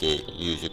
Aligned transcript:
okay 0.00 0.24
use 0.38 0.70